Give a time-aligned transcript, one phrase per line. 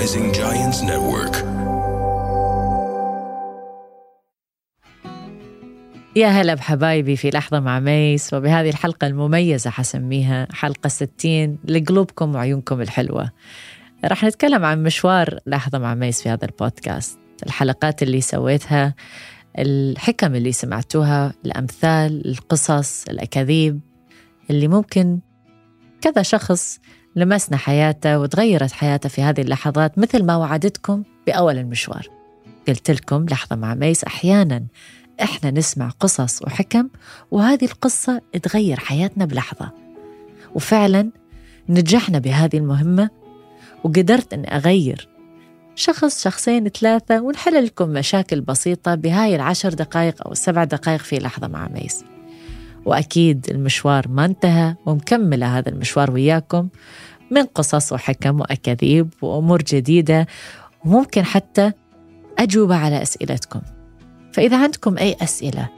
[0.00, 1.36] Rising Giants Network.
[6.16, 12.80] يا هلا بحبايبي في لحظة مع ميس وبهذه الحلقة المميزة حسميها حلقة 60 لقلوبكم وعيونكم
[12.80, 13.30] الحلوة
[14.04, 18.94] رح نتكلم عن مشوار لحظة مع ميس في هذا البودكاست الحلقات اللي سويتها
[19.58, 23.80] الحكم اللي سمعتوها الأمثال القصص الأكاذيب
[24.50, 25.20] اللي ممكن
[26.00, 26.80] كذا شخص
[27.16, 32.08] لمسنا حياته وتغيرت حياته في هذه اللحظات مثل ما وعدتكم بأول المشوار.
[32.68, 34.64] قلت لكم لحظة مع ميس أحيانا
[35.22, 36.88] إحنا نسمع قصص وحكم
[37.30, 39.70] وهذه القصة تغير حياتنا بلحظة.
[40.54, 41.10] وفعلا
[41.68, 43.10] نجحنا بهذه المهمة
[43.84, 45.08] وقدرت أن أغير
[45.74, 51.48] شخص شخصين ثلاثة ونحل لكم مشاكل بسيطة بهاي العشر دقائق أو السبع دقائق في لحظة
[51.48, 52.04] مع ميس.
[52.86, 56.68] وأكيد المشوار ما انتهى ومكملة هذا المشوار وياكم
[57.30, 60.26] من قصص وحكم وأكاذيب وأمور جديدة
[60.84, 61.72] وممكن حتى
[62.38, 63.60] أجوبة على أسئلتكم.
[64.32, 65.68] فإذا عندكم أي أسئلة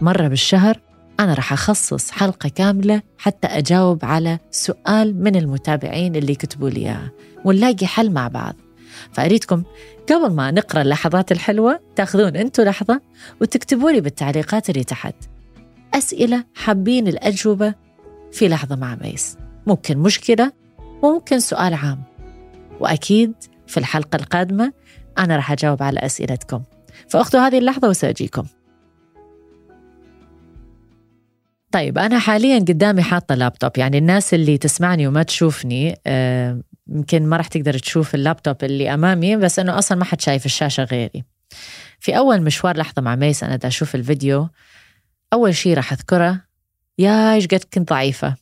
[0.00, 0.80] مرة بالشهر
[1.20, 7.10] أنا رح أخصص حلقة كاملة حتى أجاوب على سؤال من المتابعين اللي كتبوا لي إياها
[7.44, 8.54] ونلاقي حل مع بعض.
[9.12, 9.62] فأريدكم
[10.10, 13.00] قبل ما نقرأ اللحظات الحلوة تأخذون أنتوا لحظة
[13.40, 15.14] وتكتبوا لي بالتعليقات اللي تحت.
[15.94, 17.74] أسئلة حابين الأجوبة
[18.32, 19.36] في لحظة مع ميس.
[19.66, 20.52] ممكن مشكلة
[21.02, 22.02] وممكن سؤال عام.
[22.80, 23.32] وأكيد
[23.66, 24.72] في الحلقة القادمة
[25.18, 26.62] أنا رح أجاوب على أسئلتكم.
[27.08, 28.46] فأخذوا هذه اللحظة وسأجيكم.
[31.72, 33.70] طيب أنا حاليا قدامي حاطة لابتوب.
[33.76, 39.36] يعني الناس اللي تسمعني وما تشوفني آه، يمكن ما راح تقدر تشوف اللابتوب اللي أمامي
[39.36, 41.24] بس أنه أصلا ما حد شايف الشاشة غيري.
[42.00, 44.48] في أول مشوار لحظة مع ميس أنا دا أشوف الفيديو
[45.32, 46.42] أول شيء راح أذكره
[46.98, 48.36] يا إيش قد كنت ضعيفة.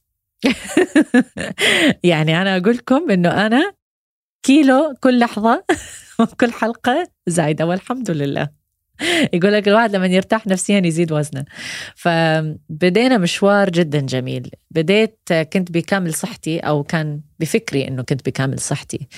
[2.04, 3.72] يعني أنا أقول لكم إنه أنا
[4.42, 5.64] كيلو كل لحظة
[6.20, 8.48] وكل حلقة زايدة والحمد لله.
[9.32, 11.44] يقول لك الواحد لما يرتاح نفسيا يزيد وزنه
[11.96, 14.50] فبدينا مشوار جدا جميل.
[14.70, 15.18] بديت
[15.52, 19.08] كنت بكامل صحتي أو كان بفكري إنه كنت بكامل صحتي.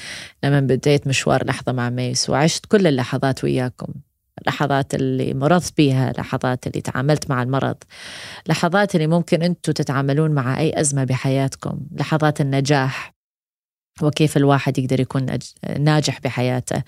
[0.45, 3.93] لما بديت مشوار لحظة مع ميس وعشت كل اللحظات وياكم.
[4.47, 7.77] لحظات اللي مرضت بيها لحظات اللي تعاملت مع المرض
[8.49, 13.13] لحظات اللي ممكن أنتم تتعاملون مع أي أزمة بحياتكم لحظات النجاح
[14.03, 15.27] وكيف الواحد يقدر يكون
[15.79, 16.83] ناجح بحياته.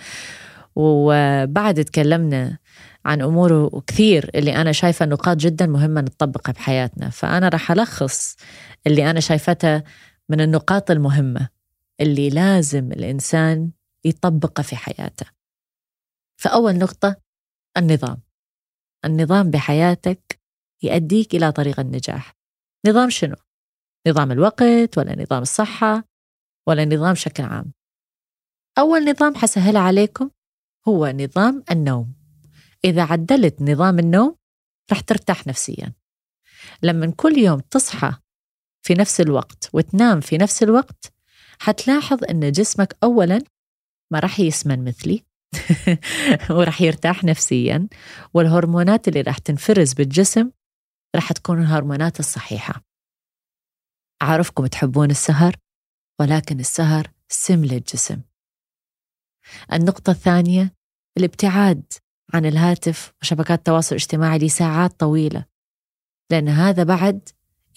[0.77, 2.59] وبعد تكلمنا
[3.05, 7.11] عن أمور كثير اللي أنا شايفة نقاط جدا مهمة نطبقها بحياتنا.
[7.11, 8.37] فأنا راح ألخص
[8.87, 9.85] اللي أنا شايفتها
[10.29, 11.49] من النقاط المهمة
[12.01, 13.71] اللي لازم الإنسان
[14.05, 15.27] يطبقها في حياته.
[16.37, 17.17] فأول نقطة
[17.77, 18.23] النظام.
[19.05, 20.41] النظام بحياتك
[20.83, 22.37] يؤديك إلى طريق النجاح.
[22.87, 23.37] نظام شنو؟
[24.09, 26.05] نظام الوقت ولا نظام الصحة
[26.67, 27.73] ولا نظام بشكل عام.
[28.79, 30.31] أول نظام حسهل عليكم؟
[30.89, 32.15] هو نظام النوم.
[32.85, 34.37] إذا عدلت نظام النوم
[34.93, 35.93] رح ترتاح نفسيا.
[36.83, 38.13] لما كل يوم تصحى
[38.83, 41.13] في نفس الوقت وتنام في نفس الوقت
[41.59, 43.43] حتلاحظ أن جسمك أولا
[44.13, 45.25] ما رح يسمن مثلي.
[46.51, 47.89] ورح يرتاح نفسيا
[48.35, 50.51] والهرمونات اللي رح تنفرز بالجسم
[51.17, 52.83] رح تكون الهرمونات الصحيحة.
[54.23, 55.57] أعرفكم تحبون السهر
[56.21, 58.21] ولكن السهر سم للجسم.
[59.73, 60.75] النقطة الثانية
[61.19, 61.93] الابتعاد
[62.35, 65.45] عن الهاتف وشبكات التواصل الاجتماعي لساعات طويلة
[66.31, 67.29] لأن هذا بعد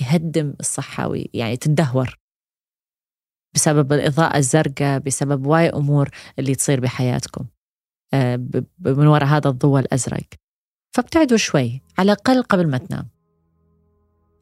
[0.01, 2.19] يهدم الصحة يعني تدهور
[3.55, 6.09] بسبب الإضاءة الزرقاء بسبب واي أمور
[6.39, 7.45] اللي تصير بحياتكم.
[8.79, 10.27] من وراء هذا الضوء الأزرق.
[10.91, 13.07] فابتعدوا شوي على الأقل قبل ما تنام.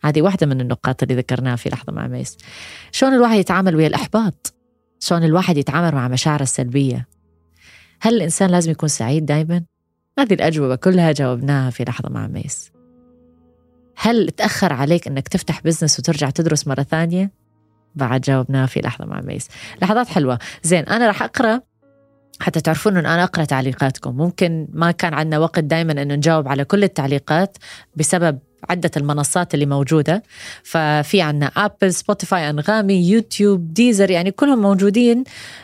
[0.03, 2.37] هذه واحدة من النقاط اللي ذكرناها في لحظة مع ميس.
[2.91, 4.53] شلون الواحد يتعامل ويا الإحباط؟
[4.99, 7.07] شلون الواحد يتعامل مع مشاعره السلبية؟
[8.01, 9.63] هل الإنسان لازم يكون سعيد دايما؟
[10.19, 12.71] هذه الأجوبة كلها جاوبناها في لحظة مع ميس.
[13.97, 17.31] هل تأخر عليك أنك تفتح business وترجع تدرس مرة ثانية؟
[17.95, 19.47] بعد جاوبناها في لحظة مع ميس.
[19.81, 20.39] لحظات حلوة.
[20.63, 21.61] زين أنا راح أقرأ
[22.39, 24.17] حتى تعرفون أن أنا أقرأ تعليقاتكم.
[24.17, 27.57] ممكن ما كان عندنا وقت دائما أن نجاوب على كل التعليقات
[27.95, 28.39] بسبب
[28.69, 30.23] عدة المنصات اللي موجودة.
[30.63, 35.23] ففي عنا أبل سبوتيفاي أنغامي يوتيوب ديزر يعني كلهم موجودين.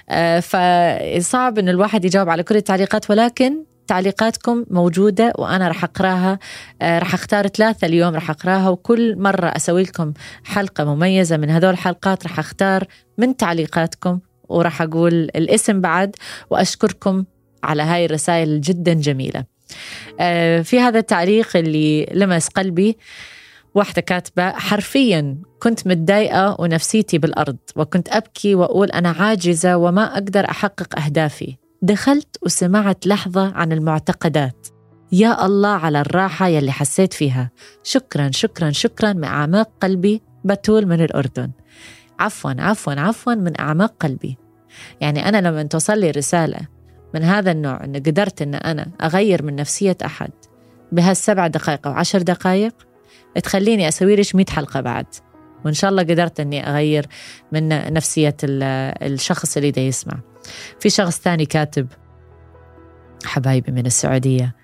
[0.09, 6.39] آه، فصعب أن الواحد يجاوب على كل التعليقات ولكن تعليقاتكم موجودة وأنا رح أقرأها.
[6.81, 10.13] آه، رح أختار ثلاثة اليوم رح أقرأها وكل مرة أسوي لكم
[10.43, 12.87] حلقة مميزة من هذول الحلقات رح أختار
[13.17, 14.19] من تعليقاتكم.
[14.51, 16.15] وراح أقول الاسم بعد
[16.49, 17.25] وأشكركم
[17.63, 19.43] على هاي الرسائل جدا جميلة.
[20.19, 22.97] آه، في هذا التعليق اللي لمس قلبي
[23.75, 30.99] واحدة كاتبة حرفيا كنت متضايقة ونفسيتي بالأرض وكنت أبكي وأقول أنا عاجزة وما أقدر أحقق
[30.99, 31.57] أهدافي.
[31.81, 34.67] دخلت وسمعت لحظة عن المعتقدات.
[35.11, 37.49] يا الله على الراحة يلي حسيت فيها.
[37.83, 41.51] شكرا شكرا شكرا من أعماق قلبي بتول من الأردن.
[42.19, 44.37] عفوا عفوا عفوا من أعماق قلبي.
[45.01, 46.59] يعني أنا لما توصل لي رسالة
[47.13, 50.31] من هذا النوع أن قدرت أن أنا أغير من نفسية أحد
[50.91, 52.73] بهالسبع دقائق أو عشر دقائق
[53.43, 55.05] تخليني أسوي ليش 100 حلقة بعد.
[55.65, 57.07] وإن شاء الله قدرت أني أغير
[57.51, 60.19] من نفسية الشخص اللي دا يسمع.
[60.79, 61.87] في شخص ثاني كاتب
[63.25, 64.55] حبايبي من السعودية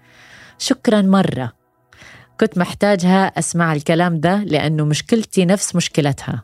[0.57, 1.51] شكرا مرة.
[2.39, 6.43] كنت محتاجها أسمع الكلام ده لأنه مشكلتي نفس مشكلتها.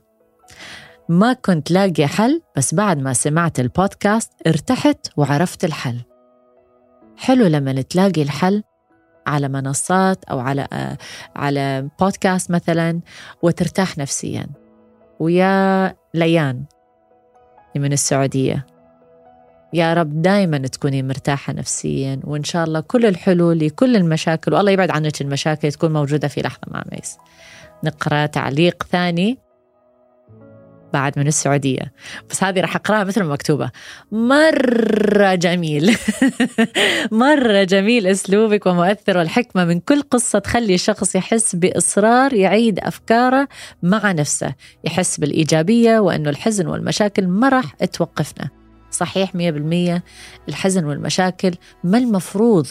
[1.10, 6.02] ما كنت لاقي حل بس بعد ما سمعت البودكاست ارتحت وعرفت الحل.
[7.18, 8.64] حلو لما تلاقي الحل
[9.28, 10.98] على منصات أو على آه،
[11.36, 13.00] على بودكاست مثلا
[13.42, 14.48] وترتاح نفسيا.
[15.20, 16.64] ويا ليان
[17.76, 18.66] من السعودية.
[19.74, 24.92] يا رب دائما تكوني مرتاحة نفسيا وإن شاء الله كل الحلول لكل المشاكل والله يبعد
[24.92, 27.18] عنك المشاكل تكون موجودة في لحظة مع ميس.
[27.84, 29.43] نقرأ تعليق ثاني.
[30.94, 31.94] بعد من السعودية.
[32.30, 33.72] بس هذه راح أقراها مثل ما مكتوبة.
[34.12, 35.98] مرة جميل.
[37.12, 43.48] مرة جميل أسلوبك ومؤثر والحكمة من كل قصة تخلي الشخص يحس بإصرار يعيد أفكاره
[43.84, 44.54] مع نفسه.
[44.84, 48.50] يحس بالإيجابية وأنه الحزن والمشاكل ما راح توقفنا.
[48.92, 50.04] صحيح مية بالمية
[50.50, 52.68] الحزن والمشاكل ما المفروض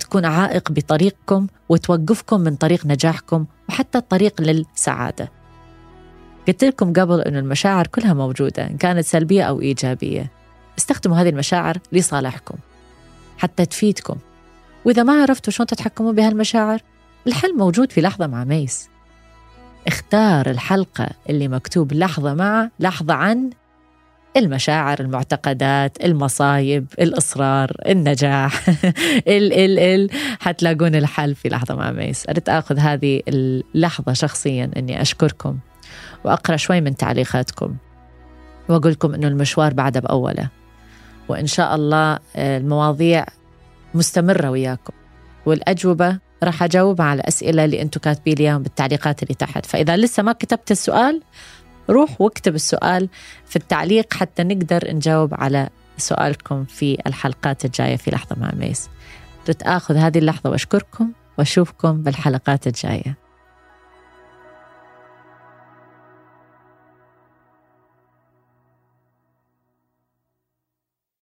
[0.00, 5.37] تكون عائق بطريقكم وتوقفكم من طريق نجاحكم وحتى الطريق للسعادة.
[6.48, 10.30] قلت لكم قبل أنه المشاعر كلها موجودة إن كانت سلبية أو إيجابية.
[10.78, 12.54] استخدموا هذه المشاعر لصالحكم
[13.38, 14.16] حتى تفيدكم.
[14.84, 16.80] وإذا ما عرفتوا شلون تتحكموا بهالمشاعر
[17.26, 18.88] الحل موجود في لحظة مع ميس.
[19.86, 23.50] اختار الحلقة اللي مكتوب لحظة مع لحظة عن
[24.36, 28.68] المشاعر المعتقدات المصايب الإصرار النجاح
[29.36, 30.10] ال ال ال.
[30.40, 32.28] حتلاقون الحل في لحظة مع ميس.
[32.28, 35.58] أردت أخذ هذه اللحظة شخصيا أني أشكركم
[36.24, 37.76] وأقرأ شوي من تعليقاتكم.
[38.68, 40.48] وأقول لكم إنه المشوار بعده بأوله.
[41.28, 43.26] وإن شاء الله آه، المواضيع
[43.94, 44.92] مستمرة وياكم.
[45.46, 49.66] والأجوبة راح أجاوب على الأسئلة اللي أنتم كاتبين لي إياهم بالتعليقات اللي تحت.
[49.66, 51.22] فإذا لسه ما كتبت السؤال
[51.90, 53.08] روح واكتب السؤال
[53.46, 58.88] في التعليق حتى نقدر نجاوب على سؤالكم في الحلقات الجاية في لحظة مع ميس.
[59.62, 63.27] آخذ هذه اللحظة وأشكركم وأشوفكم بالحلقات الجاية.